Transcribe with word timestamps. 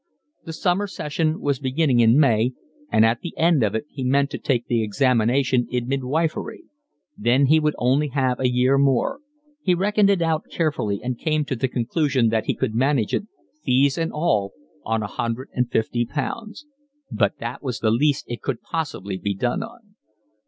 The 0.45 0.53
Summer 0.53 0.87
session 0.87 1.39
was 1.41 1.59
beginning 1.59 1.99
in 1.99 2.19
May, 2.19 2.53
and 2.91 3.05
at 3.05 3.21
the 3.21 3.37
end 3.37 3.61
of 3.61 3.75
it 3.75 3.85
he 3.87 4.03
meant 4.03 4.31
to 4.31 4.39
take 4.39 4.65
the 4.65 4.81
examination 4.83 5.67
in 5.69 5.87
midwifery. 5.87 6.63
Then 7.15 7.45
he 7.45 7.59
would 7.59 7.75
only 7.77 8.07
have 8.07 8.39
a 8.39 8.49
year 8.49 8.79
more; 8.79 9.19
he 9.61 9.75
reckoned 9.75 10.09
it 10.09 10.23
out 10.23 10.45
carefully 10.49 11.01
and 11.03 11.19
came 11.19 11.45
to 11.45 11.55
the 11.55 11.67
conclusion 11.67 12.29
that 12.29 12.45
he 12.45 12.55
could 12.55 12.73
manage 12.73 13.13
it, 13.13 13.27
fees 13.63 13.95
and 13.95 14.11
all, 14.11 14.53
on 14.83 15.03
a 15.03 15.05
hundred 15.07 15.49
and 15.53 15.69
fifty 15.69 16.03
pounds; 16.03 16.65
but 17.11 17.37
that 17.37 17.61
was 17.61 17.77
the 17.77 17.91
least 17.91 18.25
it 18.27 18.41
could 18.41 18.63
possibly 18.63 19.17
be 19.19 19.35
done 19.35 19.61
on. 19.61 19.93